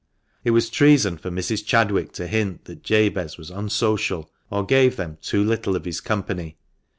[0.43, 1.63] It was treason for Mrs.
[1.63, 6.57] Chadwick to hint that Jabez was" unsocial," or gave them" too little of his company."